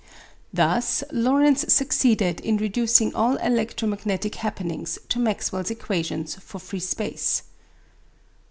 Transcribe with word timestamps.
Thus 0.51 1.03
Lorentz 1.11 1.71
succeeded 1.71 2.39
in 2.39 2.57
reducing 2.57 3.13
all 3.13 3.35
electromagnetic 3.35 4.33
happenings 4.33 4.97
to 5.09 5.19
Maxwell's 5.19 5.69
equations 5.69 6.33
for 6.41 6.57
free 6.57 6.79
space. 6.79 7.43